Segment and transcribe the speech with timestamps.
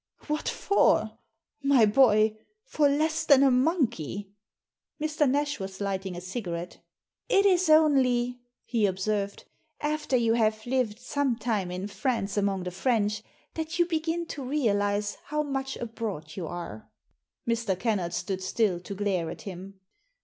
[0.25, 1.19] What for?
[1.61, 4.31] My boy, for less than a monkey!"
[4.99, 5.29] Mr.
[5.29, 6.79] Nash was lighting a cigarette.
[7.29, 9.45] "It is only," he observed,
[9.79, 13.21] "after you have lived some time in France among the French
[13.53, 16.89] that you begin to realise how much abroad you are."
[17.47, 17.77] Mr.
[17.77, 19.79] Kennard stood still to glare at him.